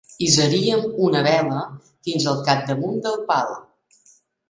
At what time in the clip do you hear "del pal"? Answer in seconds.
3.07-3.57